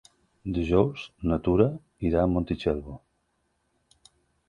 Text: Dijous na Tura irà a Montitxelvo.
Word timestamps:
Dijous 0.55 1.03
na 1.31 1.37
Tura 1.49 1.69
irà 2.11 2.25
a 2.25 2.33
Montitxelvo. 2.35 3.01